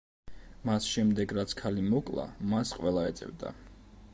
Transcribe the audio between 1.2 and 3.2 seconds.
რაც ქალი მოკლა, მას ყველა